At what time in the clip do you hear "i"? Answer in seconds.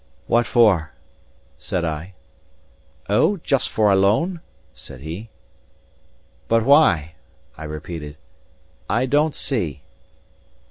1.85-2.15, 7.55-7.65, 8.89-9.05